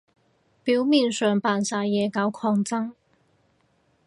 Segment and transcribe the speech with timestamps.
[0.63, 2.93] 表面上扮晒嘢搞抗爭